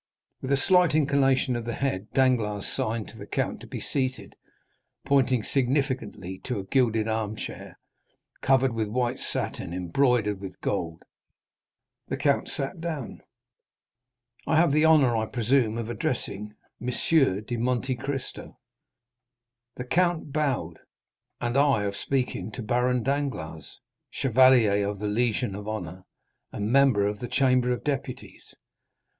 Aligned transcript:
With 0.41 0.51
a 0.51 0.57
slight 0.57 0.95
inclination 0.95 1.55
of 1.55 1.65
the 1.65 1.75
head, 1.75 2.07
Danglars 2.11 2.65
signed 2.67 3.07
to 3.09 3.17
the 3.19 3.27
count 3.27 3.59
to 3.61 3.67
be 3.67 3.79
seated, 3.79 4.35
pointing 5.05 5.43
significantly 5.43 6.41
to 6.45 6.57
a 6.57 6.63
gilded 6.63 7.07
armchair, 7.07 7.77
covered 8.41 8.73
with 8.73 8.87
white 8.89 9.19
satin 9.19 9.71
embroidered 9.73 10.39
with 10.41 10.59
gold. 10.59 11.03
The 12.07 12.17
count 12.17 12.47
sat 12.47 12.81
down. 12.81 13.21
20335m 14.47 14.51
"I 14.51 14.55
have 14.55 14.71
the 14.71 14.85
honor, 14.85 15.15
I 15.15 15.27
presume, 15.27 15.77
of 15.77 15.87
addressing 15.87 16.55
M. 16.81 16.87
de 17.43 17.57
Monte 17.57 17.93
Cristo." 17.95 18.57
The 19.75 19.85
count 19.85 20.33
bowed. 20.33 20.79
"And 21.39 21.55
I 21.55 21.83
of 21.83 21.95
speaking 21.95 22.51
to 22.53 22.63
Baron 22.63 23.03
Danglars, 23.03 23.77
chevalier 24.09 24.83
of 24.87 24.97
the 24.97 25.05
Legion 25.05 25.53
of 25.53 25.67
Honor, 25.67 26.05
and 26.51 26.71
member 26.71 27.05
of 27.05 27.19
the 27.19 27.27
Chamber 27.27 27.71
of 27.71 27.83
Deputies?" 27.83 28.55